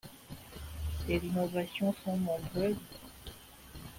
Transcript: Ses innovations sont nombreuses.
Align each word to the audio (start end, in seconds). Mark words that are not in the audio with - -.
Ses 1.05 1.17
innovations 1.23 1.93
sont 2.03 2.17
nombreuses. 2.17 2.75